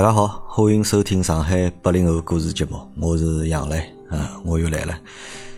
[0.00, 4.98] 大家好，欢迎收听上海八零后故事节目，我是杨磊啊，我又来了。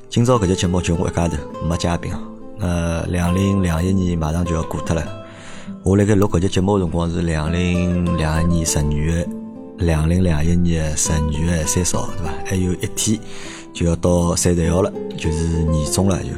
[0.08, 2.12] 今朝搿节节目就我一家头，没嘉宾。
[2.58, 5.24] 呃，两零两一年马上就要过脱了。
[5.84, 9.24] 我辣盖录搿节节目辰光是两零两一年十二月，
[9.78, 12.32] 两零两一年十二月三十号，对伐？
[12.44, 13.20] 还有一天
[13.72, 16.30] 就要到三十一号了，就是年终了就。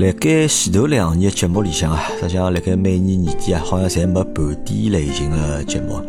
[0.00, 6.00] 辣盖前头两年节目里向啊，实际上辣盖每年年底啊，好像侪没盘点类型的节目。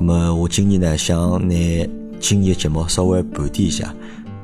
[0.00, 1.54] 咁么我今年呢，想拿
[2.18, 3.94] 今年节目稍微盘点一下，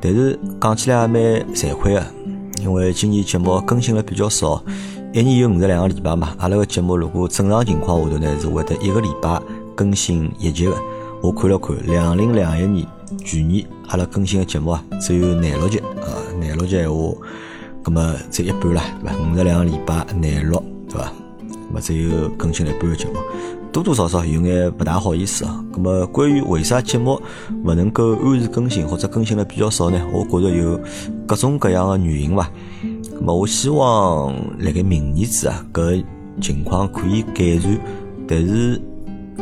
[0.03, 1.23] 但是讲起来也蛮
[1.55, 2.07] 惭愧的，
[2.61, 4.63] 因为今年节目更新了比较少，
[5.15, 6.35] 一年有五十两个礼拜嘛。
[6.37, 9.41] 阿拉个节目如果正常情况下头呢，是会得一个礼拜
[9.75, 10.73] 更新一集的。
[11.23, 12.87] 我看了看，两零两一年
[13.25, 16.05] 去年阿拉更新的节目啊，只有廿六集啊，
[16.39, 17.15] 廿六集闲话，
[17.83, 19.17] 咁么只一半啦，对伐？
[19.23, 21.11] 五十两个礼拜廿六，对伐？
[21.49, 23.13] 咁么只有更新了一半个节目。
[23.77, 25.63] 多多少少有眼不大好意思啊。
[25.73, 27.21] 那么关于为啥节目
[27.63, 30.03] 不能够按时更新或者更新了比较少呢？
[30.15, 30.81] 我觉着有
[31.27, 32.51] 各种各样的原因吧。
[33.13, 36.03] 那么我希望辣盖明年子啊，搿
[36.41, 37.79] 情况可以改善。
[38.27, 38.81] 但是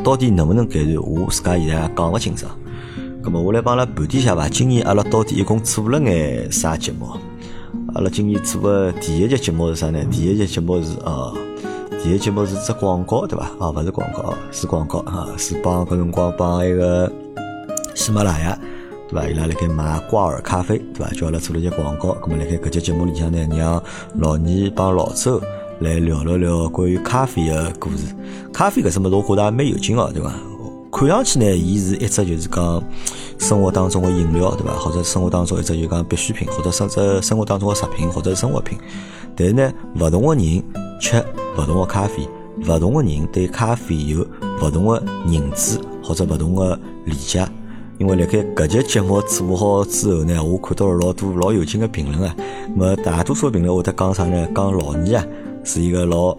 [0.03, 2.51] 到底能不能改善，我自家现在也讲勿清爽。
[3.23, 4.49] 那么我来帮阿拉盘点下吧。
[4.49, 7.07] 今年阿拉到底一共做了眼啥节目？
[7.95, 10.05] 阿拉今年做的第一集节目是啥呢？
[10.11, 11.33] 第一集节目是呃。
[12.05, 13.47] 第一节目是只广告，对伐？
[13.59, 17.11] 啊，勿是广告，是广告啊，是帮搿辰光帮一个
[17.95, 18.59] 喜马拉雅，
[19.09, 19.27] 对伐？
[19.27, 21.11] 伊拉辣盖卖挂耳咖啡，对伐？
[21.15, 22.11] 叫阿拉做了一只广告。
[22.21, 23.83] 咁么辣盖搿节节目里向呢，让
[24.19, 25.41] 老二帮老周
[25.81, 28.15] 来聊了聊关于咖啡的故事。
[28.53, 30.31] 咖啡搿只物事，我觉得还蛮有劲哦，对伐？
[30.93, 32.85] 看上去呢，伊是一只就是讲
[33.39, 34.75] 生活当中的饮料，对伐？
[34.75, 38.79] 或者生活当中一只就讲必需品，或者甚至生活当中的食品或者生活品。
[39.35, 40.63] 但是呢，勿同个人
[41.05, 41.23] 吃。
[41.59, 42.27] 勿同的咖啡，
[42.67, 44.27] 勿同的人对咖啡有
[44.63, 47.47] 勿同的认知或者勿同的理解。
[47.99, 52.35] 因为辣盖搿节节目做好之后呢，我看到了老多老有劲的评论啊。
[52.75, 54.49] 么大多数评论会得讲啥呢？
[54.55, 55.25] 讲老二啊
[55.63, 56.37] 是一个老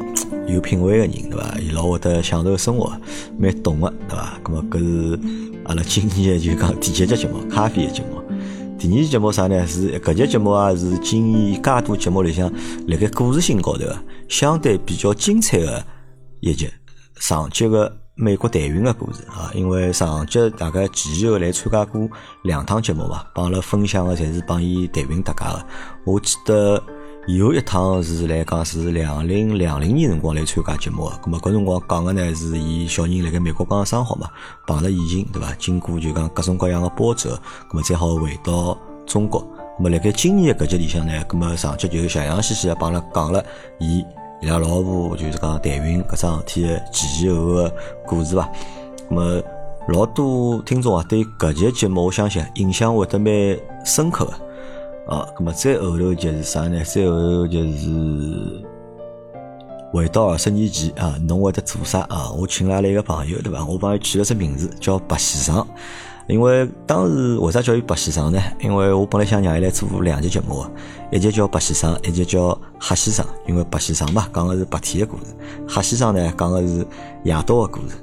[0.48, 1.58] 有品位的人，对伐？
[1.60, 2.92] 伊老会得享受生活，
[3.40, 4.38] 蛮懂的，对伐？
[4.44, 5.20] 咁么搿是
[5.64, 8.15] 阿拉今年就讲第几节节目，咖啡的节目。
[8.88, 9.66] 第二期节目啥呢？
[9.66, 12.52] 是搿节节目啊，是今年介多节目里向
[12.88, 13.86] 辣盖故事性高头
[14.30, 15.84] 相对比较精彩的
[16.40, 16.70] 一集。
[17.16, 22.08] 上集个美国代孕的故事啊，因为上集大概前前后来参加过
[22.44, 25.66] 两趟节目嘛，帮阿拉分享的侪是帮伊代孕搭界个。
[26.06, 26.80] 我记得。
[27.28, 34.30] 有一趟是来讲是两零两零年辰光来参加节目个，咁么搿辰光讲个呢是伊小人辣盖美国刚刚生好嘛，
[34.68, 35.52] 碰着疫情对伐？
[35.58, 37.32] 经过就讲各种各样的波折，
[37.68, 38.78] 咁么才好回到
[39.08, 39.42] 中国。
[39.80, 43.44] 咁么辣盖今年搿集里向呢，咁么上节就洋洋细细个帮阿拉讲了
[43.80, 44.06] 伊
[44.44, 47.76] 伊拉老婆就是讲代孕搿桩事体个前前后后个
[48.06, 48.48] 故事伐？
[49.10, 49.42] 咁么
[49.88, 53.34] 老多听众啊对搿集节目我相信印象会得蛮
[53.84, 54.45] 深刻个。
[55.08, 56.84] 啊，那么再后头就是啥呢？
[56.84, 58.64] 再后头就是
[59.94, 62.32] 回到二十年前啊，侬会得做啥啊？
[62.32, 63.64] 我请来了一个朋友，对伐？
[63.66, 65.66] 我帮伊取了只名字叫白先生，
[66.28, 68.42] 因为当时为啥叫伊白先生呢？
[68.60, 70.66] 因为我本来想让伊来做两集节目，
[71.12, 73.26] 一集叫白先生，一集叫黑先生。
[73.48, 75.26] 因为白先生嘛，讲的是白天的故事；
[75.68, 76.86] 黑先生呢，讲的是
[77.24, 77.96] 夜到的故事。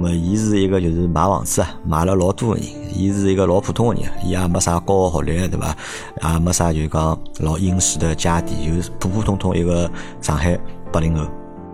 [0.00, 2.64] 那么，伊是一个就是买房子啊，买了老多个人。
[2.94, 5.76] 伊是一个老普通个人，伊也没啥高学历，对伐？
[6.22, 10.56] 也没啥就讲老殷实的家底，就是普普通通一个上海
[10.92, 11.26] 八零后，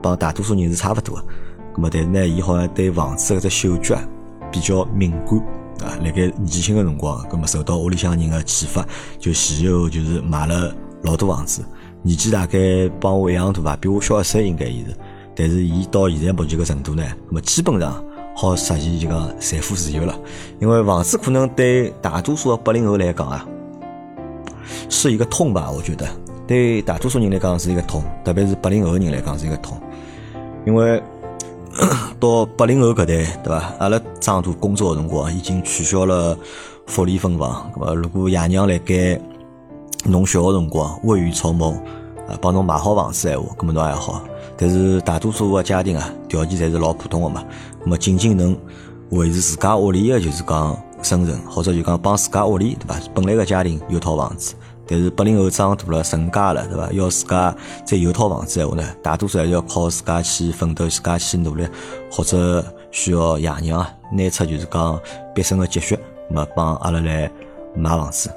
[0.02, 1.24] 帮大多数人是差勿多个。
[1.74, 3.94] 那么，但是呢，伊好像对房子搿只嗅觉
[4.50, 5.38] 比较敏感
[5.86, 5.92] 啊。
[6.02, 8.82] 辣盖年轻的辰光，那么受到屋里向人个启发，
[9.18, 11.62] 就前后就是买了老多房子。
[12.00, 14.96] 年纪大概帮我一样大吧，比我小一岁应该伊是。
[15.36, 18.02] 但是伊到现在目前个程度呢，葛么基本上。
[18.36, 20.14] 好实现就讲财富自由了，
[20.60, 23.46] 因为房子可能对大多数的八零后来讲啊，
[24.90, 25.70] 是一个痛吧？
[25.70, 26.06] 我觉得
[26.46, 29.80] 对大多数人来讲是一个痛，特别是八零后人来讲是一个痛，
[30.66, 31.00] 因为
[32.18, 33.72] 到八零后搿代，对伐？
[33.78, 36.36] 阿拉长大工作的辰光已经取消了
[36.86, 39.18] 福利分房，咁么如果爷娘辣盖
[40.04, 41.70] 侬小个辰光未雨绸缪
[42.28, 44.20] 啊，帮侬买好房子闲话，咁么侬还好。
[44.56, 47.44] 但是大多数个家庭啊，条件侪是老普通个嘛。
[47.82, 48.56] 那么仅仅能
[49.10, 53.00] 维持自家屋里个就是讲生存，或者就讲帮自家屋里对伐？
[53.14, 54.54] 本来个家庭有套房子，
[54.86, 56.92] 但是八零后长大了成家了对伐？
[56.92, 57.54] 要自家
[57.84, 61.66] 再有套房子闲话呢，大多数还是要靠自家去奋斗，自家去努力，
[62.10, 65.00] 或者需要爷娘啊拿出就是讲
[65.34, 65.98] 毕生个积蓄，
[66.28, 67.30] 那么帮阿拉来
[67.74, 68.30] 买房子。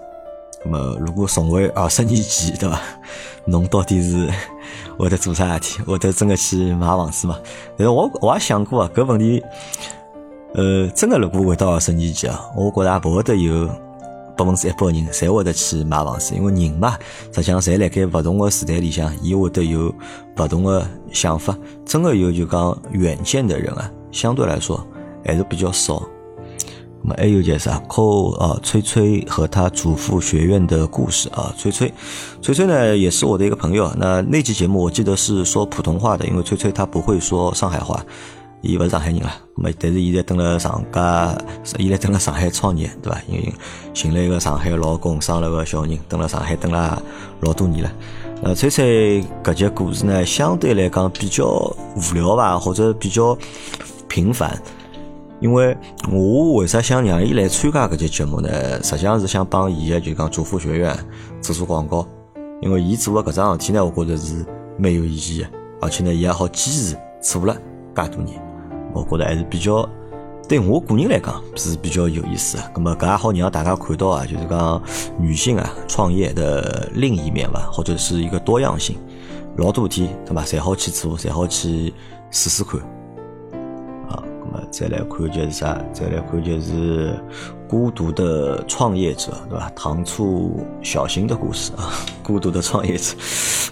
[0.65, 2.79] 那么如果重回二十年前对伐？
[3.45, 4.27] 侬到底是？
[4.97, 5.81] 会得做啥事体？
[5.83, 7.37] 会得真个去买房子嘛？
[7.77, 9.43] 但是我我也想过啊，搿问题
[10.53, 13.67] 呃，真个如果回到二十年前啊，我觉着也勿会得有
[14.35, 16.97] 百分之一百人侪会得去买房子，因为人嘛，
[17.31, 19.93] 实际上侪辣盖勿同个时代里向，伊会得有
[20.37, 21.55] 勿同个想法。
[21.85, 24.85] 真个有就讲远见的人啊，相对来说
[25.23, 26.01] 还是比较少。
[27.07, 31.93] 那么还有就是啊，扣啊，崔崔和他祖父学院的故事啊，崔崔，
[32.41, 33.89] 崔崔呢也是我的一个朋友。
[33.95, 38.05] 那那期节目我记得是说普通话的，因为崔崔他不会说上海话，
[38.61, 39.37] 伊勿是上海人啊。
[39.55, 41.33] 那么但是现在蹲了上家，
[41.63, 43.21] 现在蹲了上海创业，对吧？
[43.29, 43.53] 因为
[43.93, 47.01] 寻了一个上海老公，生了个小人，蹲了上海蹲了
[47.39, 47.91] 老多年了。
[48.43, 51.45] 呃，崔崔搿节故事呢，相对来讲比较
[51.95, 53.37] 无聊吧，或者比较
[54.09, 54.61] 平凡。
[55.39, 55.77] 因为
[56.11, 58.49] 我为啥想让伊来参加搿节节目呢？
[58.83, 60.97] 实际上是想帮伊个就讲祝福学院
[61.41, 62.07] 做做广告。
[62.59, 64.43] 因为伊做个搿桩事体呢，我觉着是
[64.79, 65.47] 蛮有意义个，
[65.81, 67.55] 而且呢，伊也好坚持做了
[67.95, 68.41] 介多年，
[68.95, 69.87] 我觉着还是比较
[70.49, 72.63] 对我个人来讲是比较有意思个。
[72.73, 74.81] 咁么搿也好让大家看到啊，就是讲
[75.19, 78.97] 女性啊创业的另一面吧，或者是一个多样性，
[79.57, 80.43] 老多事体对伐？
[80.43, 81.93] 侪好去做，侪好去
[82.31, 82.81] 试试看。
[84.71, 85.77] 再来看就是啥？
[85.93, 87.13] 再来看就是
[87.67, 89.71] 孤独的创业者，对吧？
[89.75, 91.91] 糖醋小新的故事啊，
[92.23, 93.15] 孤独的创业者，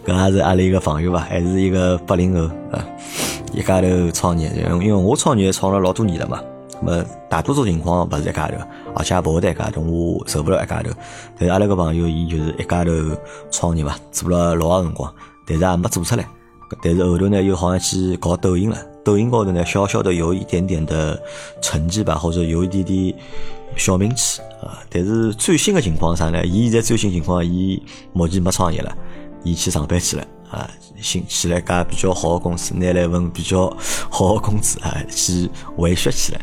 [0.05, 2.85] 搿也是阿拉一个朋友吧，还是一个八零后啊，
[3.53, 4.51] 一家头创业，
[4.81, 6.41] 因为我创业创了老多年了嘛，
[6.81, 8.55] 么大多数情况勿是一家头，
[8.95, 10.89] 而且也勿会得一家头，我受不了一家头。
[11.37, 12.91] 但是阿拉个朋友，伊就是一家头
[13.51, 15.13] 创业嘛，做了老长辰光，
[15.47, 16.27] 但是也没做出来。
[16.81, 18.77] 但是后头呢，又好像去搞抖音了。
[19.05, 21.21] 抖音高头呢，小小的有一点点的
[21.61, 23.15] 成绩吧，或者有一点点
[23.77, 24.81] 小名气啊。
[24.89, 27.81] 但是最新的情况上呢，伊现在最新情况，伊
[28.13, 28.91] 目前没创业了，
[29.43, 30.67] 伊去上班去了啊，
[30.99, 33.71] 新去了家比较好的公司，拿了一份比较
[34.09, 36.41] 好的工资啊，去回血去了。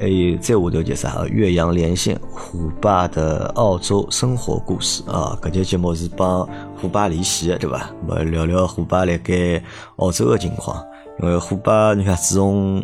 [0.00, 1.24] 还有再下头就是啥？
[1.26, 6.48] 岳阳连线虎爸的澳洲生活故事啊，搿节节目是帮
[6.80, 7.90] 虎爸联系的，对伐？
[8.06, 9.62] 么聊聊虎爸辣盖
[9.96, 10.84] 澳洲的情况。
[11.20, 12.82] 因为虎爸，你看，自从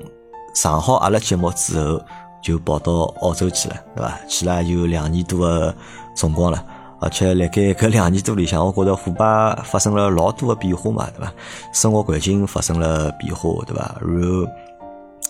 [0.54, 2.00] 上好阿拉节目之后，
[2.42, 4.19] 就跑到澳洲去了，对伐？
[4.28, 5.75] 去了有两年多的
[6.16, 6.64] 辰光了，
[7.00, 11.32] 而且辣盖搿两年多里向，我觉着虎爸发生了老多的变化嘛，对伐？
[11.72, 13.96] 生活环境发生了变化，对伐？
[14.00, 14.50] 然后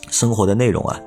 [0.09, 0.99] 生活的内容啊，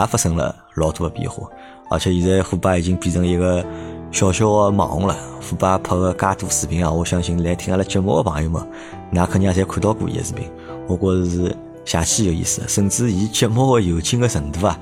[0.00, 1.46] 也发生了老多的变化，
[1.90, 3.62] 而且现在虎爸已经变成一个
[4.10, 5.14] 小小的网红了。
[5.40, 8.66] 虎爸拍个介多视频啊，我相信来听阿拉节目的朋友们，
[9.10, 10.50] 那肯定也侪看到过伊个视频。
[10.88, 14.78] 我觉着是邪气有意思，甚至伊节目个有劲的程度啊，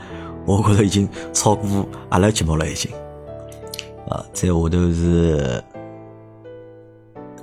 [0.47, 2.91] 我觉着已经超过阿拉节目了已经。
[4.09, 5.63] 啊，再下头是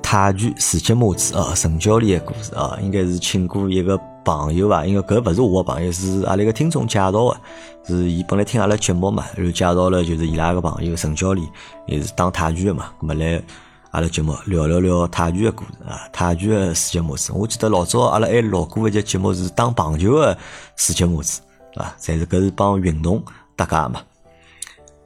[0.04, 7.38] 泰拳世界模子啊，陈教练的故事啊，应该是请过一个朋友吧，因为搿勿是我的朋友，是阿拉一个听众介绍的，
[7.86, 11.48] 是伊本来听阿拉节目嘛，然后介绍了就是伊拉个朋友陈教练，
[11.86, 13.42] 也是打泰拳的嘛，咁么来。
[13.98, 17.34] 阿拉节目聊聊聊泰拳的故事啊，泰拳的世界模式。
[17.34, 20.38] 我记得老早阿拉还录过一节节目是打棒球的
[20.76, 21.42] 世界模式，
[21.74, 21.96] 对伐？
[22.00, 23.24] 侪是搿是帮运动
[23.56, 24.00] 搭界嘛。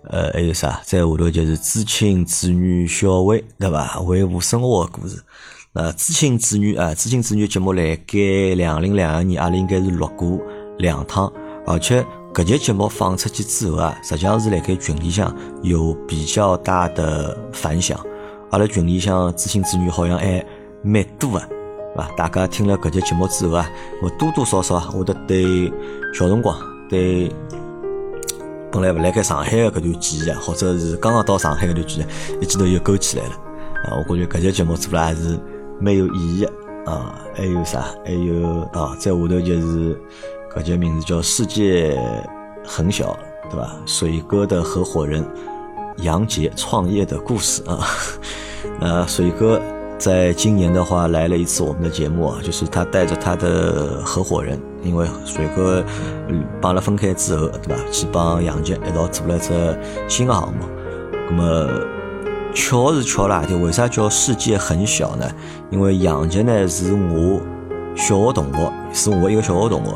[0.10, 0.82] 呃，还有啥？
[0.84, 3.98] 再下头就是知青子女小薇，对伐？
[4.02, 5.24] 维护生活的故事。
[5.72, 10.38] 那知青子女啊，知青子女节目辣盖两零两二年，阿拉应该是录过
[10.80, 11.32] 两趟，
[11.66, 15.34] 而且搿节节目放出去之后啊，实际上是辣盖群里向
[15.64, 17.98] 有比较大的反响。
[18.52, 20.46] 阿拉群里向知青子女好像还
[20.84, 21.48] 蛮多啊，
[21.94, 22.10] 是吧？
[22.18, 23.70] 大家听了搿节节目之后啊，
[24.04, 25.72] 我多多少少啊，我得对
[26.14, 26.58] 小辰光
[26.90, 27.32] 对
[28.70, 33.32] 本来勿辣盖上海的搿段记忆啊，或者是刚刚到上海搿段记忆，一记头又勾起来了
[33.86, 33.96] 啊！
[33.98, 35.40] 我感觉搿节节目做了还是
[35.80, 36.52] 蛮有意义的
[36.92, 37.16] 啊！
[37.34, 37.86] 还有啥？
[38.04, 39.98] 还有啊，在下头就是
[40.54, 41.98] 搿节名字叫《世界
[42.66, 43.18] 很小》，
[43.50, 43.78] 对吧？
[43.86, 45.26] 水哥的合伙人。
[45.98, 47.80] 杨杰创业的故事啊，
[48.80, 49.62] 那 水哥
[49.98, 55.84] 在今年的话来了一次我们的节目啊，就是他带着他的合伙人，因为水哥
[56.60, 57.76] 帮了分开之后，对吧？
[57.92, 59.50] 去帮杨杰一道做了只
[60.08, 60.66] 新的项目。
[61.30, 61.70] 那么
[62.54, 65.30] 巧是巧啦，就为啥叫世界很小呢？
[65.70, 67.40] 因为杨杰呢是我
[67.96, 69.92] 小学同学，是我一个小学同学，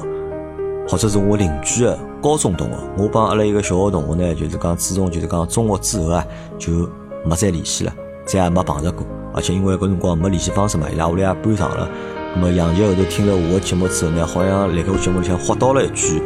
[0.88, 1.98] 或者是我邻居的。
[2.26, 6.26] 高中同学，我帮阿拉一个小学同学呢，就是讲自从就是讲中学之后啊，
[6.58, 6.90] 就
[7.24, 7.94] 没再联系了，
[8.26, 9.06] 再也没碰着过。
[9.32, 11.88] 而且因为搿辰光没联系方式嘛，伊拉屋里也搬上了。
[12.34, 16.20] 那么杨杰后头听了我的节目之后呢，好像辣盖我节目里向豁到了一句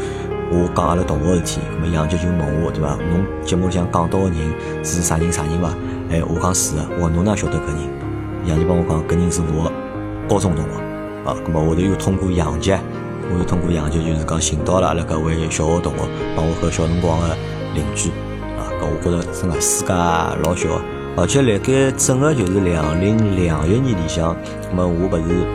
[0.53, 1.59] 我讲阿拉同学事体。
[1.75, 2.95] 那么杨杰就问我，对伐？
[3.11, 4.37] 侬节目里向讲到个人
[4.85, 5.75] 是啥人啥人伐？
[6.11, 7.75] 哎，我讲是的，我讲侬哪晓得搿人？
[8.45, 9.69] 杨杰帮我讲搿人是我
[10.29, 10.71] 高中同学
[11.29, 11.35] 啊。
[11.45, 12.79] 那么我头又通过杨杰
[13.31, 15.99] 我又通过杨杰，就是讲寻到了阿拉搿位小学同学，
[16.35, 17.37] 帮我和小辰光的
[17.75, 18.09] 邻居
[18.57, 20.67] 啊，搿我觉着真个世界老小，
[21.15, 24.35] 而且辣盖整个就是两零两一年里向，
[24.71, 25.45] 那么我勿是，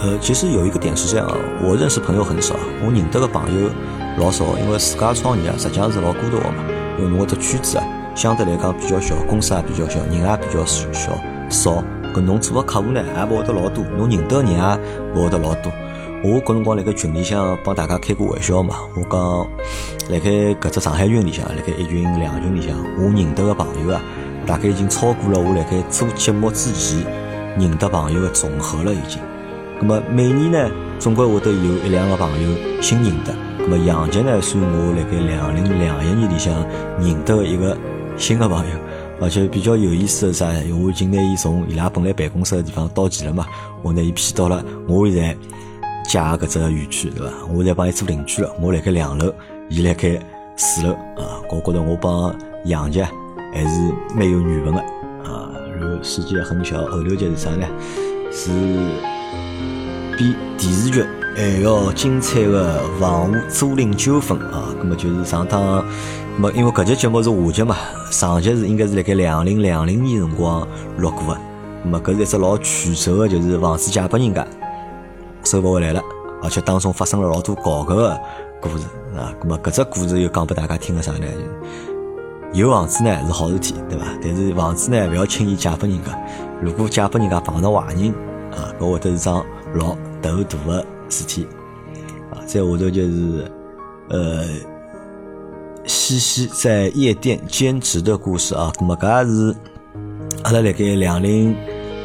[0.00, 1.26] 呃，其实有一个点是这样，
[1.62, 3.70] 我认识朋友很少，我认得个朋友
[4.18, 6.64] 老少，因为自家创业啊，实际上是老孤独个嘛，
[6.98, 10.90] 因为侬搿只圈子啊，相对来讲比较小，公司也比较小，人也比较小
[11.48, 11.84] 少。
[12.14, 14.58] 搿侬做个客户呢，也勿会得老多，侬认得个人也
[15.14, 15.72] 勿会得老多。
[16.24, 19.20] 我搿辰光辣盖群里向帮大家开过玩笑嘛，我讲
[20.10, 24.00] 辣盖搿只上海群里向，辣盖一群两群里向，我认得个朋友啊，
[24.46, 27.04] 大概已经超过了我辣盖做节目之前
[27.58, 29.20] 认得朋友个总和了已经。
[29.78, 33.34] 葛末每年呢，总归会得有一两个朋友新认得。
[33.58, 36.54] 葛末杨杰呢，算我辣盖两零两一年里向
[36.98, 37.76] 认得个一个
[38.16, 38.72] 新个朋友。
[39.20, 40.46] 而且比较有意思的是啥？
[40.72, 43.46] 我已经拿伊从伊拉本来办公室的地方到齐了嘛，
[43.82, 45.36] 我拿伊骗到了我现在
[46.04, 47.32] 家搿只园区，对伐？
[47.52, 49.32] 我在帮伊做邻居了，我辣盖两楼，
[49.68, 50.20] 伊辣盖
[50.56, 51.40] 四楼啊。
[51.50, 52.34] 我觉得我帮
[52.64, 53.04] 杨杰
[53.52, 54.80] 还是蛮有缘分的
[55.24, 55.50] 啊。
[55.78, 57.66] 然后世界很小，后头就是啥呢？
[58.30, 58.50] 是
[60.16, 61.04] 比电视剧
[61.36, 64.74] 还要精彩的房屋租赁纠纷啊。
[64.78, 65.84] 葛么就是上趟。
[66.36, 67.76] 么，因为搿集节目是下集嘛，
[68.10, 70.66] 上集是应该是辣盖两零两零年辰光
[70.98, 71.40] 录过的。
[71.88, 74.46] 么搿是一只老曲折的，就是房子借拨人家，
[75.44, 76.02] 收勿回来了，
[76.42, 78.20] 而且当中发生了老多搞搿个
[78.60, 78.86] 故事
[79.16, 79.32] 啊。
[79.42, 81.26] 咁么搿只故事又讲拨大家听个啥呢？
[82.52, 84.04] 有房子呢是好事体，对伐？
[84.22, 86.18] 但是房子呢勿要轻易借拨人家。
[86.60, 88.10] 如果借拨人家碰到坏人
[88.52, 91.46] 啊，搿会得是桩老头大的事体
[92.30, 92.40] 啊。
[92.46, 93.52] 再下头就是
[94.08, 94.44] 呃。
[95.86, 99.54] 西西在夜店兼职的故事啊，咁么搿也是
[100.42, 101.54] 阿拉辣盖两零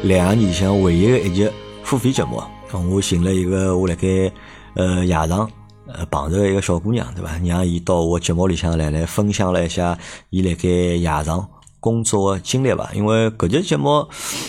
[0.02, 1.50] 两年里向唯一的一集
[1.82, 2.42] 付费节目。
[2.72, 4.30] 我寻了一个我辣盖
[4.74, 5.50] 呃夜场
[5.86, 7.30] 呃碰着一个小姑娘，对伐？
[7.44, 9.98] 让伊到我节目里向来来分享了一下
[10.30, 11.48] 伊辣盖夜场
[11.80, 12.90] 工作的经历吧。
[12.94, 14.06] 因为搿节节目，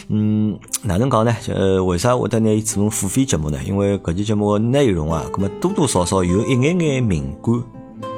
[0.10, 1.36] 嗯，哪能讲呢？
[1.48, 3.58] 呃，为啥会得拿伊做成付费节目呢？
[3.66, 7.56] 因为搿节节目内容啊，葛末多多少少有一眼眼敏感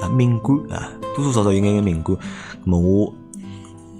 [0.01, 0.91] 啊，敏感啊。
[1.15, 2.17] 多多少少有眼眼敏感，
[2.63, 3.13] 那么我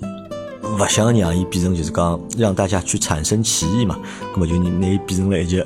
[0.02, 4.00] 勿想让伊变成就是讲让大家去产生歧义嘛，
[4.34, 5.64] 那么就拿伊变成了一节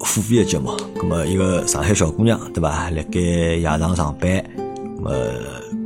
[0.00, 0.70] 付费的节目。
[0.96, 2.90] 那么一个上海小姑娘，对伐？
[2.90, 4.44] 辣盖夜场上班，
[5.00, 5.10] 么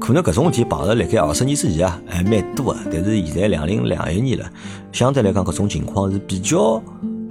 [0.01, 2.81] 可能搿种事体碰着辣盖二十年之前啊，还蛮多的。
[2.93, 4.45] 但是现在两零两一年了，
[4.93, 6.83] 相对来讲搿种情况是比较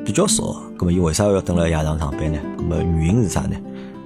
[0.05, 0.55] 比较少。
[0.79, 2.39] 那么伊为啥要等辣夜场上班呢？
[2.57, 3.55] 那么原因是啥呢？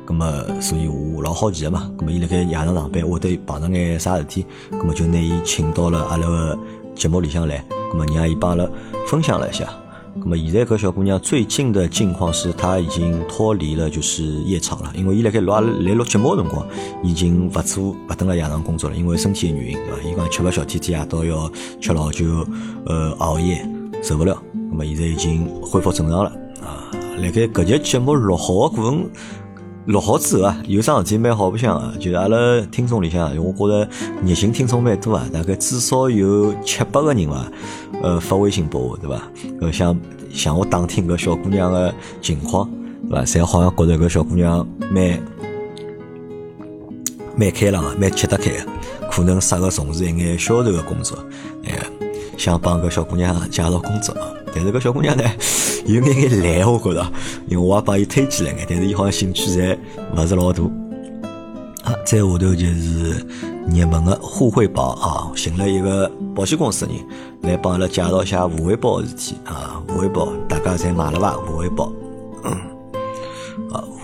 [0.08, 1.90] 咁么，所以我老好奇的嘛。
[1.98, 4.46] 咁么，伊辣盖夜场上班，会得碰着眼啥事体？
[4.72, 6.58] 咁么就拿伊请到了阿拉个
[6.96, 7.64] 节目里向来。
[7.94, 8.70] 咁么，让伊帮阿拉
[9.08, 9.68] 分享了一下。
[10.18, 14.92] 那么，现在搿小姑娘最近的境况是，她已经脱离了就是夜场了。
[14.96, 16.66] 因为伊辣盖录来录节目个辰光，
[17.04, 20.10] 已经勿做勿等辣夜场工作了，因为身体的原因，对伐？
[20.10, 22.26] 伊讲吃勿消，天天夜到要吃老酒，
[22.86, 23.68] 呃，熬夜
[24.02, 24.42] 受勿了。
[24.72, 26.30] 那么，现在已经恢复正常了。
[26.62, 29.10] 啊，辣盖搿节节目录好个过程。
[29.86, 32.38] 录好之后啊，有桩事体蛮好白相啊，就是阿拉
[32.72, 33.88] 听众里向，我觉着
[34.26, 37.52] 热心听众蛮多啊，大概至少有七八个人伐，
[38.02, 39.22] 呃，发微信拨我，对伐？
[39.62, 39.96] 呃，想
[40.32, 42.68] 向我打听搿小姑娘个情况，
[43.08, 43.24] 对伐？
[43.24, 45.20] 侪好像觉着搿小姑娘蛮
[47.38, 48.66] 蛮开朗个，蛮吃得开个，
[49.12, 51.16] 可能适合从事一眼销售个工作，
[51.64, 51.78] 哎，
[52.38, 54.16] 想帮搿小姑娘介绍工作，
[54.52, 55.24] 但是搿小姑娘呢？
[55.86, 57.12] 有眼眼懒，我觉着，
[57.48, 59.78] 因为我也帮伊推荐了眼，但是伊好像兴趣侪
[60.16, 60.64] 勿是老大。
[61.84, 63.26] 啊，再下头就是
[63.68, 67.02] 热门的互惠保啊，寻了一个保险公司的人
[67.42, 71.34] 来帮阿拉介绍一下互惠保的事体啊，互惠保大家侪买了伐？
[71.34, 71.92] 互惠保。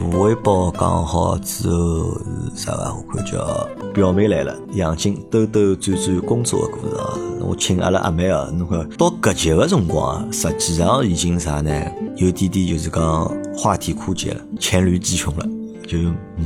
[0.01, 2.17] 互惠保讲好之后
[2.55, 2.93] 是啥个？
[2.93, 7.13] 我看叫表妹来了，杨静兜兜转转工作的故事啊！
[7.39, 11.72] 我请阿拉阿妹啊，侬看到搿节个辰光啊，实际上已经啥呢？
[12.17, 15.46] 有点点就是讲话题枯竭了，黔驴技穷了，
[15.88, 15.98] 就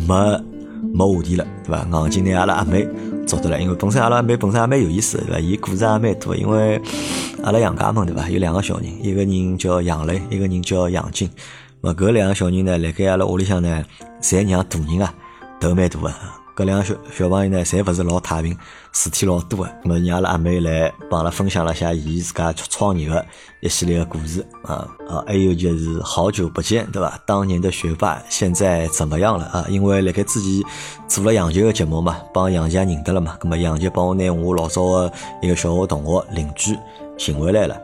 [0.06, 0.44] 没
[0.94, 1.88] 没话题了，对伐？
[1.90, 2.86] 硬劲拿阿拉阿妹
[3.26, 5.40] 找得来，因为本身阿拉阿妹本身也蛮有意思，对伐？
[5.40, 6.82] 伊故事也蛮多，因为
[7.44, 8.30] 阿拉杨家门对伐？
[8.30, 11.30] 有两个小人，一个人叫杨磊，一个人叫杨静。
[11.86, 13.86] 么搿两个小人呢，辣盖阿拉屋里向呢，
[14.20, 15.14] 侪让大人啊
[15.60, 16.12] 头蛮大个。
[16.56, 18.58] 搿两个小小朋友呢，侪勿是老太平，
[18.92, 19.70] 事体老多个。
[19.84, 23.24] 么让阿拉阿妹来帮阿拉分享了一下伊自家创业个
[23.60, 27.20] 一系列个故事啊啊，还有就是好久不见，对伐？
[27.24, 29.64] 当年的学霸现在怎么样了啊？
[29.70, 30.64] 因为辣盖之前
[31.08, 33.38] 做了杨杰个节目嘛，帮杨杰认得了嘛。
[33.40, 36.76] 咁么杨杰帮我拿我老早个一个小学同学邻居
[37.16, 37.80] 寻回来了。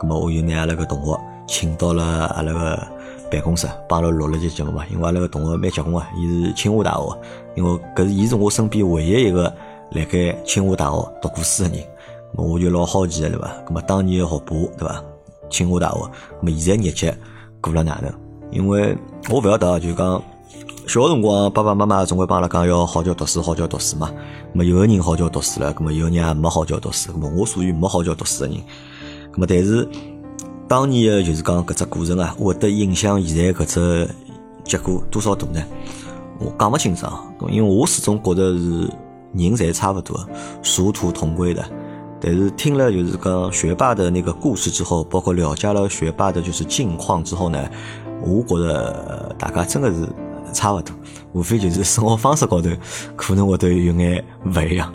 [0.00, 2.02] 咁么我又拿阿拉个同学请到了
[2.34, 3.01] 阿拉个。
[3.32, 4.84] 办公室帮阿拉录了节节目嘛。
[4.92, 7.18] 因为阿拉个同学蛮结棍个，伊是清华大学，
[7.56, 9.44] 因为搿是伊是我身边唯一一个
[9.92, 11.78] 辣盖清华大学读过书个人。
[12.34, 13.50] 我就老好奇个对伐？
[13.66, 15.02] 咁么当年个学霸对伐？
[15.48, 15.98] 清华大学，
[16.40, 17.08] 咁么现在日脚
[17.60, 18.12] 过了哪能？
[18.50, 18.96] 因为
[19.30, 20.22] 我勿晓得，就讲
[20.86, 24.10] 小辰光爸爸妈妈总归帮阿拉讲要好叫读书，好叫读书嘛。
[24.54, 27.12] 咁么有个人好叫读书了，咁么有个人也没好叫读书。
[27.12, 28.56] 咁么我属于没好叫读书个人。
[29.32, 29.88] 咁么但是
[30.72, 34.08] 当年的就是讲搿只过程啊，会得影响现在搿只
[34.64, 35.62] 结果多少大呢？
[36.38, 38.90] 我讲勿清爽，因为我始终觉得是
[39.34, 40.26] 人侪差勿多，
[40.62, 41.62] 殊途同归的。
[42.18, 47.68] 但是听了就是讲学霸的那个故事之后，包括了解了学霸的就是近况之后呢，
[48.22, 50.08] 我觉得大家真的是
[50.54, 50.96] 差不多，
[51.34, 52.70] 无非就是生活方式高头
[53.14, 54.90] 可能会都有眼勿一样。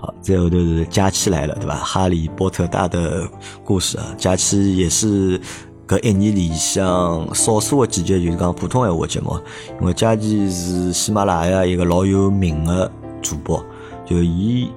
[0.00, 1.76] 好，最后头是假期来了，对吧？
[1.76, 3.28] 哈利波特大的
[3.62, 5.38] 故事啊，假期也是
[5.86, 9.38] 搿一年里向少数的几节就是讲普通闲话节目，
[9.80, 12.90] 因为假期是喜马拉雅一个老有名的
[13.22, 13.64] 主播，
[14.06, 14.70] 就伊。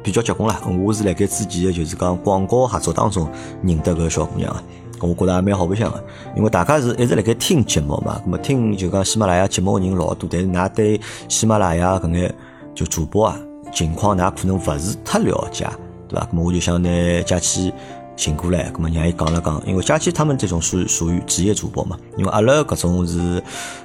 [0.00, 0.58] 比较结棍啦！
[0.82, 3.28] 我是辣盖之前的就是讲广告合作当中
[3.62, 4.62] 认得搿小姑娘啊，
[5.02, 6.02] 我觉得也蛮好白相个。
[6.34, 10.98] 因为大家是一直辣盖听节目嘛，咁么听就讲喜马拉雅节目个人老多，但是㑚对
[11.28, 12.34] 喜马拉雅搿眼
[12.74, 13.38] 就主播啊
[13.78, 15.64] 情况，㑚可能勿是太了解，
[16.08, 16.26] 对伐？
[16.26, 17.72] 咁么我就想拿假期。
[18.20, 23.40] 请过来，咁么让伊讲了讲，因为佳琪他们这种属属于职业主播嘛，因为阿拉搿种是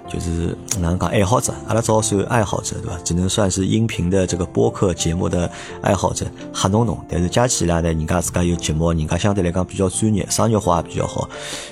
[0.10, 2.98] 就是哪能讲爱好者，阿拉主要是爱好者对伐？
[3.04, 5.48] 只能算是音频的这个播客节目的
[5.84, 6.98] 爱好者，瞎弄弄。
[7.08, 11.30] 但是佳琪拉呢，人家自家有节目，人家相对来讲比较专业，商业化也比较好。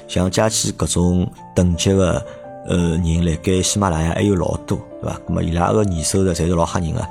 [0.08, 2.24] 像佳琪搿种等级的
[2.68, 5.20] 呃人，辣盖喜马拉雅还有老多对伐？
[5.28, 7.02] 咁么伊拉个年收入侪是老吓人个，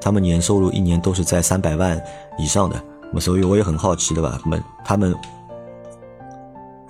[0.00, 2.02] 他们年收入一年都是在三百万
[2.38, 2.80] 以上的。
[3.18, 4.38] 所以我也很好奇，对吧？
[4.42, 5.14] 他们他们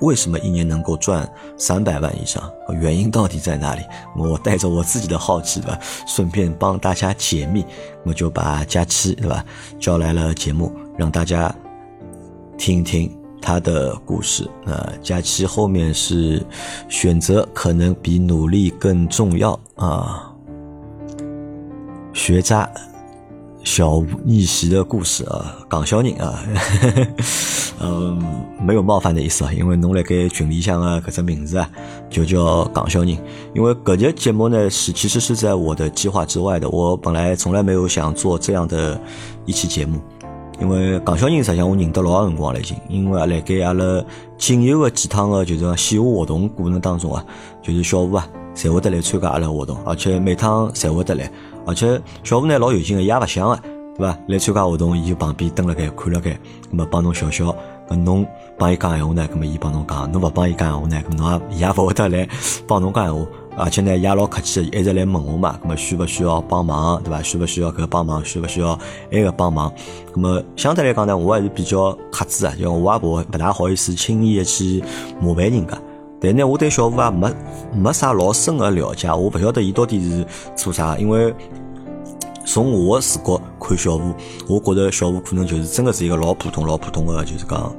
[0.00, 2.42] 为什么一年能够赚三百万以上？
[2.80, 3.82] 原因到底在哪里？
[4.16, 5.78] 我带着我自己的好奇，吧？
[6.08, 7.64] 顺便帮大家解密，
[8.04, 9.44] 我就把佳期，对吧？
[9.78, 11.54] 叫来了节目，让大家
[12.56, 14.48] 听一听他的故事。
[14.64, 16.44] 那佳期后面是
[16.88, 20.32] 选择可能比努力更重要啊，
[22.12, 22.68] 学渣。
[23.64, 26.42] 小吴逆袭的故事啊，港小人啊，
[27.80, 28.18] 嗯，
[28.64, 31.68] 没有冒犯的意思啊，因为侬辣盖群里向啊，搿只名字啊，
[32.08, 33.18] 就叫港小人。
[33.54, 38.98] 因为搿节节目呢是其实是在我的计划之外的，我本来从来没有想做这样的
[39.44, 40.00] 一期节目。
[40.60, 44.04] 因为港小人实际上我认得老长辰光了已经，因为辣盖阿拉
[44.36, 47.24] 仅有的几趟的就是讲线下活动过程当中啊，
[47.62, 51.30] 就是小吴啊，侪会得来参加阿拉活动，而且每趟侪会得来。
[51.68, 53.60] 而且小吴呢老有劲个，也勿想个，
[53.98, 54.18] 对伐？
[54.26, 57.54] 来参加活动，伊就旁边蹲辣盖看了盖，咁么帮侬笑笑。
[57.88, 58.26] 搿侬
[58.58, 62.28] 帮伊讲闲话呢，咁么伊帮侬讲；侬勿帮伊讲闲话呢，咁侬也也勿会得来
[62.66, 63.26] 帮侬讲闲话。
[63.60, 67.22] 而且呢，伊也老客气个，一直来问我嘛，咁么需勿需要帮忙，对伐？
[67.22, 68.24] 需勿需要搿帮忙？
[68.24, 68.78] 需勿需要
[69.12, 69.72] 埃个帮忙？
[70.14, 74.82] 咁么相对来讲呢，我还是比较克制啊，因为我也勿勿大好意思轻易的去
[75.20, 75.78] 麻烦人家。
[76.20, 77.30] 但呢，我对小吴啊没
[77.72, 80.26] 没啥老深个了解，我勿晓得伊到底是
[80.56, 81.34] 做啥，因为。
[82.50, 84.14] 从我的视角看小吴，
[84.48, 87.70] 我觉着小吴可能就是真的是一个老普通、老普通的，就是讲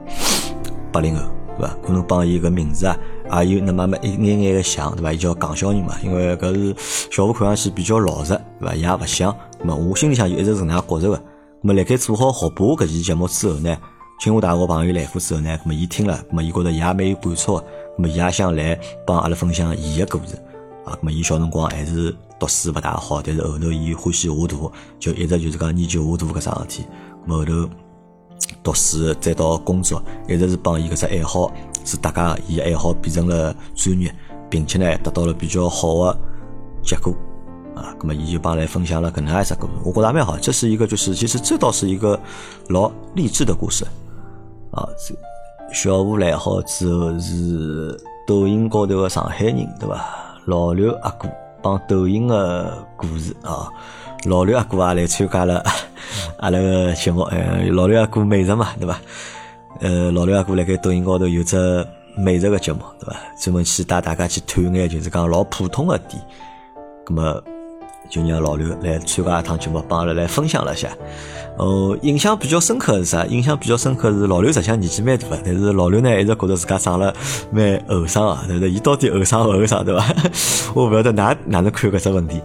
[0.92, 1.24] 八零后，
[1.58, 1.76] 对吧？
[1.84, 2.86] 可能帮伊个名字
[3.28, 5.12] 啊，也有那么么一眼眼的像，对吧？
[5.12, 6.76] 伊叫港小人嘛，因为搿是
[7.10, 8.76] 小吴看上去比较老实，对伐？
[8.76, 8.82] 伊？
[8.82, 9.36] 也勿像。
[9.60, 11.20] 那么我心里向就一直是能样觉着个。
[11.62, 13.76] 那么辣盖做好学霸搿期节目之后呢，
[14.22, 17.64] 清华大学朋友来过之后呢，那么伊听了，那么伊觉着伊也蛮有感触个，
[18.00, 20.36] 那么伊也想来帮阿拉分享伊个故事
[20.86, 20.98] 啊。
[21.02, 22.16] 那么伊小辰光还是。
[22.40, 26.86] 读书勿大好，但是后头伊欢喜画图，就一直就是讲研究画图搿桩事体。
[27.28, 27.70] 后头
[28.64, 31.52] 读书再到工作，一直是帮伊搿只爱好
[31.84, 34.16] 是大家伊爱好变成了专业，
[34.50, 36.18] 并且呢得到了比较好的
[36.82, 37.14] 结果
[37.76, 37.94] 啊。
[38.00, 40.38] 咁么伊就帮来分享了搿能样一只故事，我觉着蛮好。
[40.38, 42.18] 这是一个就是其实这倒是一个
[42.70, 43.84] 老励志的故事
[44.72, 44.88] 啊。
[45.72, 50.06] 小吴来好之后是抖音高头的上海人，对伐？
[50.46, 51.30] 老刘阿哥。
[51.62, 53.68] 帮抖音的故事啊，
[54.24, 55.62] 老刘阿哥也来参加了
[56.40, 58.98] 阿拉个节目，哎，老刘阿哥美食嘛，对伐？
[59.82, 63.20] 呃，老刘阿哥辣盖抖音高头有只美食个节目，对伐？
[63.38, 66.24] 专门去带大家去探眼，就是讲老普通个店，
[67.06, 67.44] 咁么
[68.10, 70.90] 就让老刘来参加一趟节目，帮阿拉来分享了下。
[71.58, 73.26] 哦，印象比较深刻是啥？
[73.26, 77.14] 印象比较深刻是老刘实际上年纪蛮大个，但是老刘呢一直觉得自家长了
[77.52, 80.06] 蛮后生啊，但是伊到底后生勿后生对伐？
[80.74, 82.42] 我勿晓得哪哪能看搿只问题。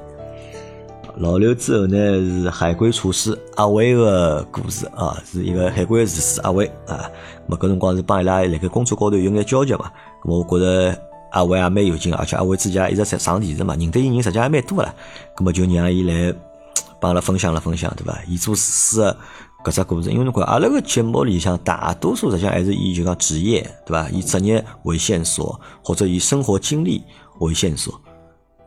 [1.19, 1.97] 老刘之后呢
[2.43, 7.09] 是海归厨师阿伟个故事啊，是一个海归厨师阿伟啊，
[7.49, 9.85] 咁搿辰光是帮伊拉辣盖工作高头有眼交集嘛，
[10.25, 10.99] 咁我觉着
[11.35, 14.95] 阿伟也蛮有劲，而且阿伟自己也一直在上电视嘛，认得伊人实际也蛮多了。
[15.37, 16.33] 咁么就让伊来
[17.01, 18.17] 帮阿拉分享了分享，对伐？
[18.29, 19.17] 伊做厨师的
[19.65, 24.09] 搿只故事，因为侬看阿拉个节目里向大多数实际上还是以就讲职业，对伐？
[24.11, 27.03] 以职业为线索，或者以生活经历
[27.41, 28.01] 为线索。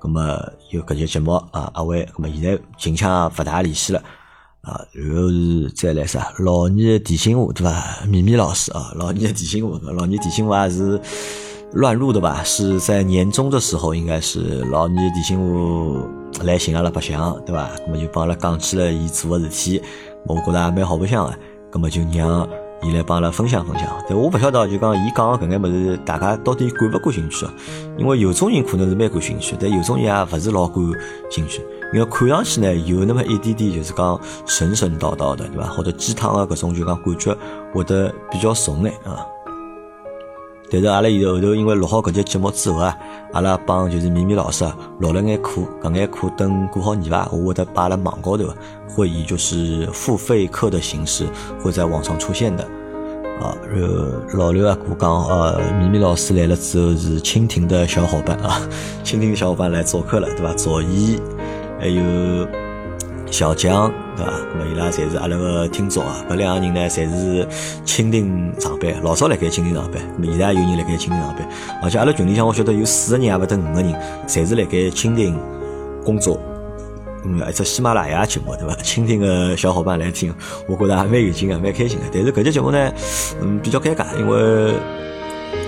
[0.01, 0.39] 咁么
[0.71, 4.03] 有搿些节目啊，阿伟，咁么现在近腔勿大联系了。
[4.61, 6.33] 啊，然后是再来啥？
[6.39, 7.99] 老年提醒我，对吧？
[8.05, 10.99] 咪咪老师啊，老年提醒我，老年提醒我还是
[11.73, 12.41] 乱入的吧？
[12.43, 16.07] 是在年终的时候，应该是老年提醒我
[16.43, 17.71] 来寻阿拉白相，对吧？
[17.85, 19.81] 那么就帮阿拉讲起了伊做的事体，
[20.25, 21.37] 我觉着还蛮好白相的，
[21.71, 22.47] 那么就让。
[22.83, 27.51] 伊来帮阿拉分享分享，但我勿晓得就讲伊讲搿眼物事，大家到底感勿感兴趣啊？
[27.97, 30.83] 因为有种人可能是蛮感兴趣，但有种人也勿是老感
[31.31, 31.59] 兴趣。
[31.91, 35.63] 因为看上去呢，有那么一点点就是讲神神叨叨的，对伐？
[35.69, 37.35] 或者鸡汤啊，搿种就讲感觉
[37.73, 39.25] 会得比较重眼啊。
[40.69, 42.97] 但是阿拉现在后头因为录好搿节节目之后啊，
[43.33, 44.65] 阿拉帮就是咪咪老师
[44.99, 48.45] 录了眼课，搿眼课等过好年伐，我会得把阿拉网高头
[48.89, 51.25] 会以就是付费课的形式
[51.61, 52.63] 会在网上出现的
[53.41, 53.55] 啊。
[53.73, 58.61] 然后老刘啊，我讲呃，咪咪老师来了之后是蜻蜓的小伙伴啊，
[59.05, 60.53] 蜻蜓的小伙伴来做客了，对伐？
[60.53, 61.17] 左一
[61.79, 62.66] 还有。
[63.29, 64.31] 小江，对伐？
[64.53, 66.25] 那么伊拉侪是阿拉个听众啊。
[66.29, 67.47] 搿两个人呢，侪是
[67.85, 70.01] 蜻蜓上班，老早辣盖蜻蜓上班。
[70.17, 71.47] 那么现在有人辣盖蜻蜓上班，
[71.83, 73.93] 而且阿拉群里向我晓得有四个人，也勿得五个人，
[74.27, 75.37] 侪是辣盖蜻蜓
[76.03, 76.39] 工作。
[77.25, 78.73] 嗯，一只喜马拉雅节目，对伐？
[78.75, 80.33] 蜻蜓个小伙伴来听，
[80.67, 82.05] 我觉着还蛮有劲个，蛮开心个。
[82.13, 82.91] 但是搿节节目呢，
[83.41, 84.73] 嗯，比较尴尬，因为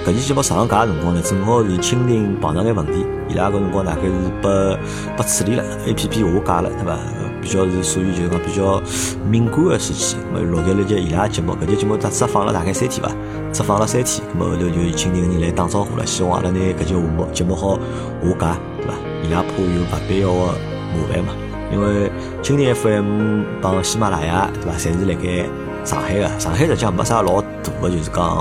[0.05, 4.77] 搿期节目上架辰光呢，正好是蜻蜓碰上眼问题，伊拉搿辰光大概是被
[5.17, 6.97] 被处理了，A P P 下架了，对伐？
[7.41, 8.82] 比较是属于就是讲比较
[9.30, 13.12] 敏感的时期，么录在了节伊拉节目，搿节节目只只放了大概三天伐，
[13.52, 17.75] 只放了三天，么后头就蜻蜓个人来打招呼了，希望阿拉拿搿节节目节目好
[18.23, 18.93] 下架，对伐？
[19.23, 20.54] 伊拉怕有勿必要的
[20.93, 21.34] 麻烦嘛，
[21.71, 22.10] 因为
[22.41, 25.45] 蜻蜓 FM 帮喜马拉雅对伐，侪是辣盖
[25.86, 27.47] 上海个，上海实际上没啥老大
[27.82, 28.38] 个，就是讲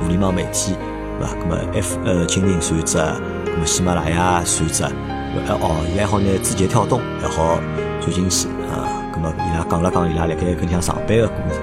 [0.00, 0.74] 互联网媒体
[1.18, 1.34] 对伐？
[1.48, 7.58] 么 F 呃蜻蜓算一只，么喜马拉雅算只，哦，伊还好拿字节跳动还好。
[8.02, 11.60] 转进去啊，咁么伊拉讲了讲伊拉辣盖搿里向上班个故事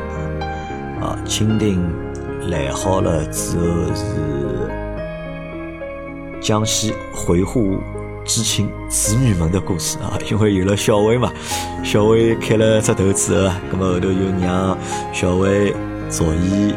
[1.02, 1.80] 啊，蜻蜓
[2.49, 4.06] 来好了之后是
[6.41, 7.78] 江西回沪
[8.25, 11.32] 知青子女们的故事啊，因为有了小薇嘛，
[11.84, 14.78] 小薇开了只头之后，咁么后头又让
[15.12, 15.73] 小薇、
[16.10, 16.73] 左一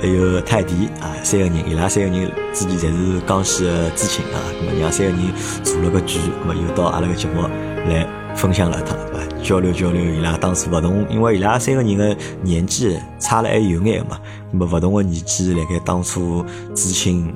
[0.00, 5.20] 还有泰迪啊三个人，伊拉三个人之前侪是江西的知青啊，咁么让三个人
[5.62, 7.42] 组了个局，咁么又到阿拉个节目
[7.88, 8.19] 来。
[8.34, 9.42] 分享了一趟，对伐？
[9.42, 14.18] 交流交流，伊拉当时勿同，因为伊拉三个人的年纪差了还有眼嘛，
[14.50, 17.34] 那么勿同的年纪，辣盖当初知青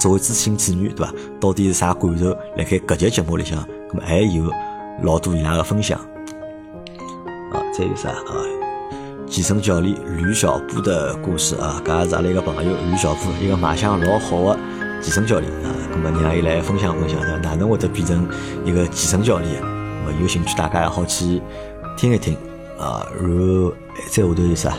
[0.00, 1.12] 作为知青子女，对伐？
[1.40, 2.30] 到底是啥感受？
[2.30, 4.50] 辣盖搿集节目里向，那么还有
[5.02, 5.98] 老多伊拉的分享。
[7.52, 8.34] 啊，再有啥啊？
[9.26, 14.58] 健身教练吕小布的故事啊，搿也是阿拉一个朋友吕小布，一个卖相老好的
[15.00, 18.28] 健身教练啊，那么让伊来分享分享，哪能会得变成
[18.64, 19.62] 一个健身教练？
[20.20, 21.40] 有兴趣，大家也好去
[21.96, 22.34] 听一听
[22.78, 23.06] 啊。
[23.20, 24.74] 然后再下头是啥？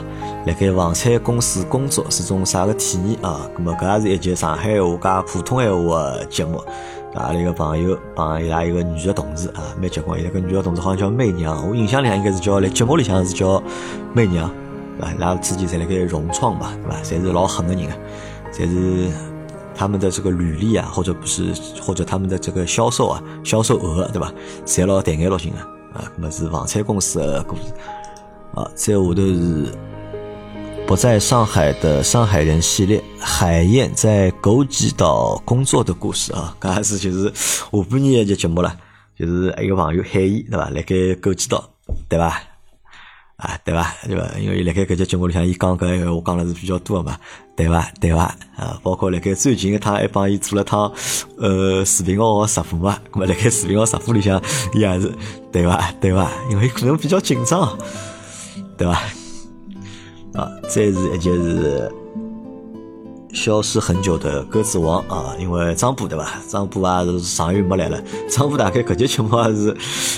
[0.46, 3.50] 辣盖房产公司工作是种啥个体验啊？
[3.58, 6.62] 咁么搿也是一节上海话加普通闲话的节目。
[7.14, 10.20] 阿拉一个朋友帮伊拉一个女的同事啊，蛮结棍。
[10.20, 13.62] 伊拉个女的同事好像叫媚娘，我印象里向应该是叫，辣节目里向是叫
[14.14, 14.50] 媚娘，
[15.00, 15.14] 对伐？
[15.14, 16.98] 伊拉之前侪辣盖融创吧，对伐？
[17.04, 17.96] 侪是老狠的人啊，
[18.52, 19.12] 侪是
[19.84, 24.34] 他们的这个履历啊，或者不是，或者他们的这个销售啊，销售额，对吧？
[24.66, 25.60] 侪老淡眼落型的
[25.94, 27.64] 啊，那么是房产公司的故事
[28.54, 28.64] 啊。
[28.76, 29.74] 再下头是
[30.88, 36.56] 不在上海的上海人系列，海燕在枸杞岛工作的故事啊。
[36.60, 38.74] 刚开始就是下半年一节节目了，
[39.20, 40.70] 就是一个朋友海燕，对吧？
[40.74, 41.62] 来盖枸杞岛，
[42.08, 42.42] 对吧？
[43.36, 43.94] 啊，对伐？
[44.06, 44.38] 对伐？
[44.40, 47.18] 因为辣盖搿节节目里向，伊讲搿闲话讲了是比较多个嘛，
[47.56, 47.92] 对伐？
[48.00, 48.36] 对伐？
[48.56, 50.92] 啊，包括辣盖最近一趟还帮伊做了趟
[51.38, 54.42] 呃视频号直播嘛，咾么辣盖视频号直播里向，
[54.74, 55.12] 伊也是
[55.52, 55.92] 对伐？
[56.00, 56.32] 对伐？
[56.52, 57.78] 因为可能比较紧张，
[58.78, 58.94] 对伐？
[60.34, 62.03] 啊，再是一节是。
[63.34, 66.40] 消失很久的鸽子王啊，因为张波对吧？
[66.48, 68.02] 张波啊是上月没来了。
[68.30, 69.76] 张波大概搿节节目也是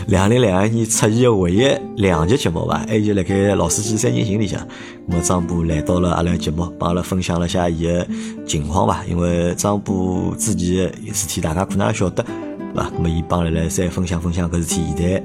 [0.07, 4.59] 两零两二年出现的唯一两集节目吧，还就辣盖老司机三人行里向。
[5.07, 8.05] 那么张波来到了阿拉节目，帮阿拉分享了下伊的
[8.45, 9.03] 情况吧。
[9.09, 12.91] 因为张波自己的事体大家可能也晓得，对吧？
[12.95, 15.23] 那么伊帮阿拉再分享分享搿事体现在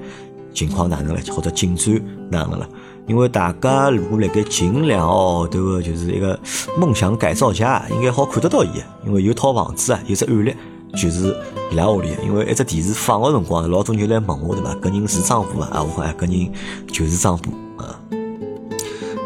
[0.54, 2.00] 情况哪能了，或者进展
[2.30, 2.68] 哪能了。
[3.06, 6.38] 因为大家如果辣盖近两个号头的，就是一个
[6.78, 8.68] 梦想改造家，应该好看得到伊。
[9.04, 10.54] 因为有套房子啊，有只案例，
[10.94, 11.34] 就是
[11.72, 12.10] 伊拉屋里。
[12.24, 14.74] 因为一只电视放个辰光，老多人来问我，对伐？
[14.76, 15.66] 搿人是丈夫伐？
[15.66, 16.52] 啊，我讲搿人
[16.86, 17.98] 就是丈夫啊。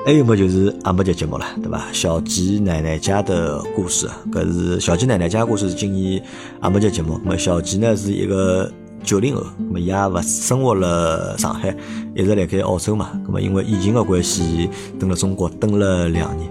[0.06, 0.34] 还有么？
[0.34, 1.84] 就是阿没节节目了，对伐？
[1.92, 6.22] 小鸡奶奶家的故事，搿是小鸡奶奶家故事是今年
[6.60, 7.20] 阿没节节目。
[7.22, 8.72] 么小鸡呢是一个。
[9.04, 11.76] 九零后，咁么伊也勿生活了上海，
[12.16, 13.10] 一直辣盖澳洲嘛。
[13.26, 16.50] 咁么因为疫情个关系，蹲了中国蹲了两年。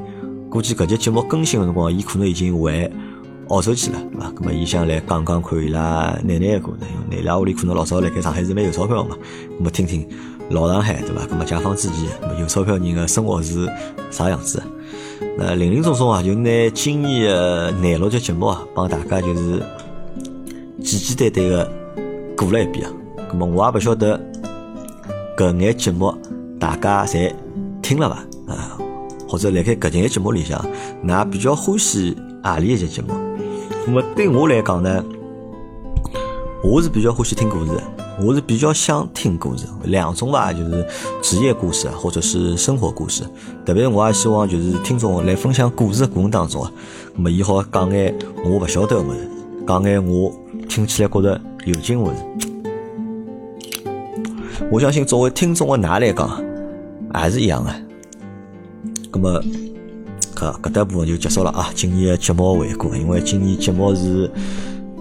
[0.50, 2.90] 估计搿集节目更新个辰光，伊可能已经回
[3.50, 4.32] 澳洲去了，对伐？
[4.32, 6.78] 咁么伊想来讲讲看伊拉奶奶个故事，
[7.10, 9.18] 因为伊拉屋里可能老早辣盖上海是蛮有钞票嘛。
[9.60, 10.08] 咁么听听
[10.52, 11.26] 老上海，对伐？
[11.26, 12.08] 咁么解放之前，
[12.40, 13.68] 有钞票人个生活是
[14.12, 14.62] 啥样子？
[15.40, 19.60] 那林林总总啊，就拿今年个廿六集节目啊，帮大家就是
[20.84, 21.83] 简简单单个。
[22.36, 22.94] 过了一遍啊，
[23.32, 24.20] 那么我也不晓得
[25.38, 26.14] 搿眼节目
[26.60, 27.34] 大家侪
[27.82, 28.78] 听了伐啊？
[29.28, 30.64] 或者辣盖搿眼节目里向，
[31.06, 33.14] 㑚比较欢喜何里一节节目？
[33.86, 35.04] 那么对我来讲呢，
[36.64, 37.72] 我是比较欢喜听故事，
[38.22, 40.86] 我是比较想听故事，两种伐，就是
[41.22, 43.24] 职业故事或者是生活故事。
[43.66, 46.72] 特别我也希望就是听众来分享故事的过程当中啊，
[47.16, 48.16] 么伊好讲眼
[48.46, 49.30] 我勿晓得个物事，
[49.68, 50.32] 讲眼我
[50.74, 51.40] 听起来觉着。
[51.66, 52.16] 有劲勿是，
[54.72, 56.44] 我相信作为听众的㑚来讲，
[57.24, 57.72] 也是一样的。
[59.12, 59.40] 那么，
[60.36, 61.70] 搿搿搭部分就结束了啊！
[61.76, 64.30] 今年的节目回顾，因为今年节目是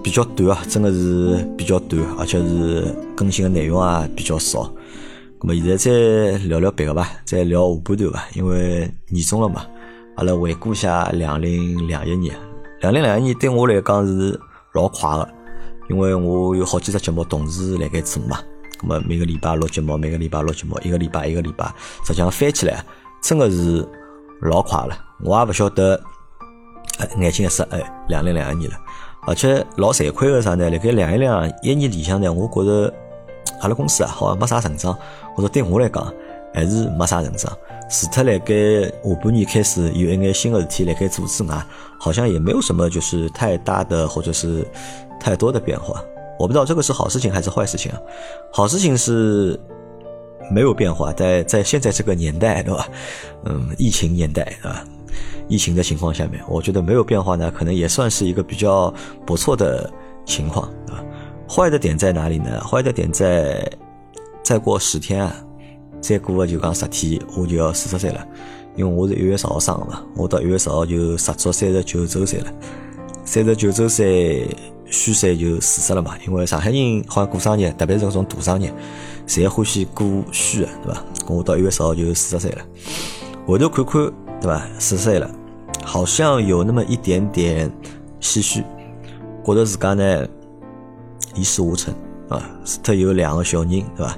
[0.03, 4.71] 比较短啊，真的是比较短，而且是更新的内容啊比较少。
[5.41, 9.65] 那么现在再聊聊别个吧，再聊下半段吧，因为年终了嘛，
[10.17, 12.33] 阿拉回顾下两零两一年。
[12.79, 14.39] 两零两一年对我来讲是
[14.73, 15.27] 老快的。
[15.89, 18.39] 因为我有好几只节目同时辣盖做嘛，
[18.81, 21.65] 咁么每个礼拜录节目，每个礼拜录节目，一个礼拜一个礼拜，
[22.05, 22.83] 实际上翻起来
[23.21, 23.85] 真的是
[24.41, 24.97] 老快了。
[25.23, 26.01] 我也勿晓得，
[26.99, 28.77] 哎，眼睛一湿，哎，两零两一年了。
[29.27, 30.69] 而且老惭愧个啥呢？
[30.69, 32.93] 辣盖两一两一年里向呢，我觉着
[33.59, 34.97] 阿拉公司啊，好像没啥成长，
[35.35, 36.13] 或者对我来讲
[36.53, 37.51] 还是没啥成长。
[37.89, 38.53] 除脱辣盖
[39.03, 41.61] 下半年开始有一眼新的事体辣盖做之外，
[41.99, 44.65] 好像也没有什么就是太大的或者是。
[45.23, 46.03] 太多的变化，
[46.37, 48.01] 我不知道这个是好事情还是坏事情啊。
[48.51, 49.57] 好事情是
[50.51, 52.89] 没有变化，在在现在这个年代，对吧？
[53.45, 54.83] 嗯，疫情年代啊，
[55.47, 58.93] 疫情的情况下面，我觉得没有变化呢，可能也算是一个比较
[59.25, 59.89] 不错的
[60.25, 61.01] 情况啊。
[61.47, 62.59] 坏的点在哪里呢？
[62.59, 63.65] 坏的点在
[64.43, 65.33] 再过十天啊，
[66.01, 68.27] 再过就讲十天，我就要四十岁了。
[68.75, 72.51] 因为我是一月十号生的嘛，我到一月十号就实足三十九周岁了，
[73.23, 74.45] 三十九周岁。
[74.93, 78.71] 虚岁就四十了嘛，因为上海人好像过生日，特别是搿种大生日，
[79.27, 81.03] 侪欢喜过虚的，对伐？
[81.27, 82.61] 我到一月十号就四十岁了，
[83.47, 84.61] 回头看看，对伐？
[84.77, 85.27] 四十岁了，
[85.83, 87.71] 好像有那么一点点
[88.21, 88.63] 唏嘘，
[89.43, 90.27] 觉得自家呢
[91.33, 91.91] 一事无成
[92.29, 94.15] 啊，除脱有两个小人，对伐？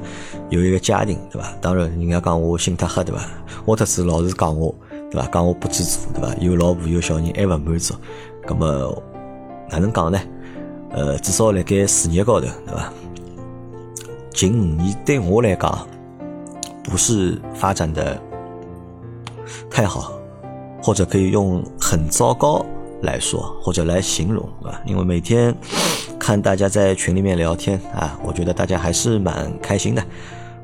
[0.49, 1.53] 有一个家庭，对伐？
[1.61, 3.25] 当然，人家讲我心太黑，对伐？
[3.63, 4.75] 我特子老是讲我，
[5.09, 5.25] 对伐？
[5.31, 6.35] 讲我不知足，对伐？
[6.41, 7.93] 有老婆有小人还勿满足，
[8.45, 9.01] 葛么
[9.69, 10.19] 哪能讲呢？
[10.95, 12.93] 呃，至少辣盖事业高头，对伐？
[14.33, 15.85] 近五年对我来讲，
[16.85, 18.17] 不是发展的
[19.69, 20.13] 太好，
[20.81, 22.65] 或者可以用很糟糕
[23.01, 24.81] 来说，或者来形容，对吧？
[24.85, 25.53] 因为每天
[26.17, 30.01] 看大家在群里面聊天啊，我觉得大家还是蛮开心的，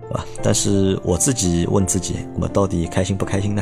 [0.08, 0.26] 对吧？
[0.42, 3.62] 但是我自己问自己，我到底开心不开心呢？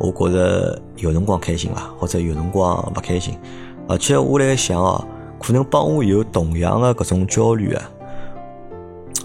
[0.00, 3.38] 我觉得有辰光开心吧，或者有辰光不开心，
[3.86, 5.06] 而且我来想啊。
[5.44, 7.90] 可能帮我有同样的各种焦虑啊，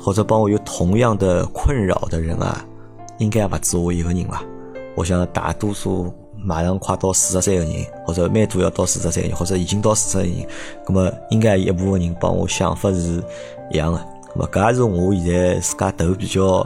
[0.04, 2.62] 或者帮我有同样的困扰的人啊，
[3.20, 4.44] 应该也不止我一个人吧。
[4.96, 7.74] 我想大多数马上快到四十岁的人，
[8.06, 10.48] 或者蛮多要到四十岁的人，或者已经到四十岁的人，
[10.90, 13.24] 那么应该一部分人帮我想法是
[13.72, 14.06] 一样的。
[14.36, 16.62] 那么搿也是我现在自家头比较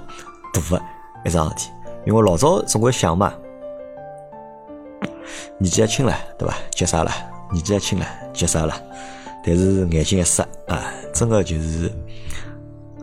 [0.52, 0.82] 大的
[1.26, 1.70] 一桩事体，
[2.08, 3.32] 因为老早总归想嘛，
[5.60, 6.56] 年纪还轻了，对吧？
[6.72, 7.12] 结啥了？
[7.52, 8.74] 年纪还轻了，结啥了？
[9.46, 11.92] 但是眼睛一湿啊，真的就是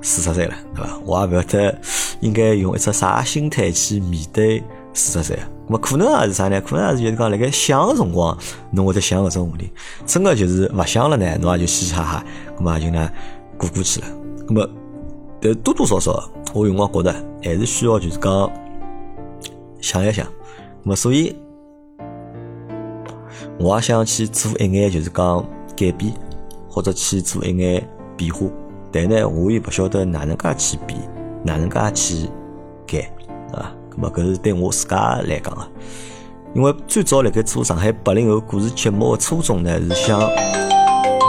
[0.02, 0.98] 四十岁了，对吧？
[1.04, 1.78] 我也不晓得
[2.20, 4.62] 应该用一只啥心态去面对
[4.94, 5.38] 四十岁。
[5.66, 6.60] 那么可能也是啥呢？
[6.60, 8.36] 可能也是就是讲，辣盖想的辰光，
[8.72, 9.70] 侬会得想搿种问题。
[10.06, 12.24] 真的就是勿想了呢，侬也就嘻嘻哈哈，
[12.56, 13.10] 那么也就呢
[13.58, 14.06] 过过去了。
[14.48, 14.68] 那么，
[15.40, 18.50] 但多多少少，我有辰光觉得还是需要就是讲
[19.80, 20.26] 想一想。
[20.82, 21.36] 那么，所以
[23.58, 26.12] 我也想去做一眼就是讲改变。
[26.70, 28.46] 或者去做一眼变化，
[28.92, 30.98] 但呢，我也不晓得哪能介去变，
[31.42, 32.28] 哪能介去
[32.86, 33.12] 改，
[33.52, 33.74] 啊？
[33.92, 35.66] 咁么搿是对我自家来讲个，
[36.54, 40.20] 因为最早辣盖做上海八零后故事节目个初衷呢，是想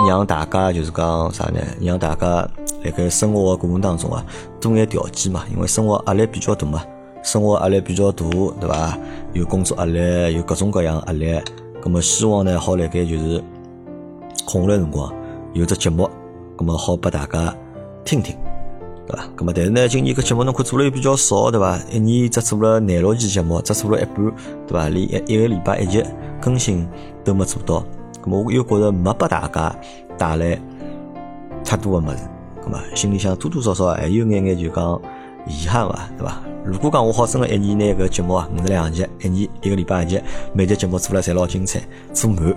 [0.07, 1.59] 让大家就是讲啥呢？
[1.81, 2.47] 让大家
[2.83, 4.23] 辣盖生活个过程当中啊，
[4.59, 6.83] 多眼调剂嘛，因为生活压力比较大嘛，
[7.23, 8.25] 生活压力比较大，
[8.59, 8.97] 对伐？
[9.33, 11.39] 有工作压力，有各种各样压力，
[11.81, 13.43] 咁么希望呢，好辣盖就是
[14.45, 15.11] 空下来辰光
[15.53, 16.09] 有只节目，
[16.57, 17.55] 咁么好拨大家
[18.05, 18.35] 听听。
[19.07, 19.23] 对伐？
[19.35, 21.77] 咁么，但是呢，今年搿节目侬看做了又比较少，对伐？
[21.91, 24.15] 一年只做了廿六期节目，只做了一半，
[24.67, 24.89] 对伐？
[24.89, 26.03] 连一一个礼拜一集
[26.39, 26.87] 更新
[27.23, 27.83] 都没做到，
[28.23, 29.75] 咁么我又觉着没拨大家
[30.17, 30.57] 带来
[31.65, 32.17] 太多个物事，
[32.63, 35.01] 咁么心里向多多少少还有眼眼就讲
[35.47, 36.41] 遗憾伐，对伐？
[36.63, 40.21] 如果讲我好真个一年拿搿节目啊五十两集，一年一个礼拜一集，
[40.53, 41.81] 每集节目做了侪老精彩，
[42.13, 42.55] 做满。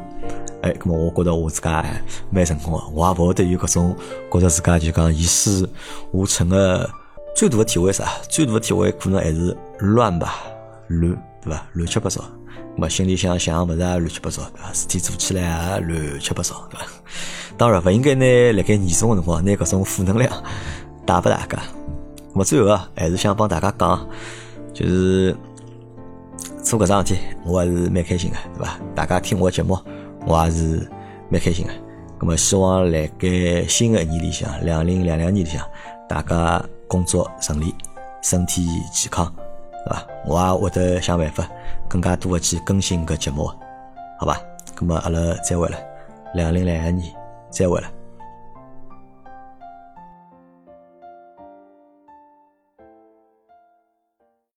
[0.65, 3.95] 哎，咁么我觉得我自家还蛮成功个，我也勿会得有搿种
[4.33, 5.69] 觉得自家就讲一事
[6.13, 6.89] 无成个
[7.37, 8.09] 最大的体会啥？
[8.31, 10.37] 最大的体会可能还是乱吧，
[10.89, 11.67] 乱对伐？
[11.75, 12.23] 乱七八糟，
[12.77, 14.73] 咁么心里想想物事也乱七八糟，对伐？
[14.73, 16.87] 事体做起来也乱七八糟，对伐？
[17.59, 20.33] 当然勿应该拿辣盖严重个辰光拿搿种负能量
[21.05, 21.59] 带拨大家。
[22.35, 24.09] 咁最后啊，还是想帮大家讲，
[24.73, 25.37] 就是
[26.63, 28.79] 做搿桩事体，我还是蛮开心个，对伐？
[28.95, 29.79] 大家听我节目。
[30.27, 30.91] 我也是
[31.29, 31.73] 蛮开心的，
[32.19, 35.63] 咁么希望辣盖新的一年里向，两零两两年里向，
[36.09, 37.75] 大家工作顺利，
[38.23, 39.31] 身体健康，
[39.87, 40.07] 对伐？
[40.27, 41.47] 我也会得想办法，
[41.89, 43.47] 更加多的去更新搿节目，
[44.19, 44.41] 好伐？
[44.77, 45.77] 咁么阿拉再会了，
[46.35, 47.13] 两零两两年
[47.51, 47.89] 再会了。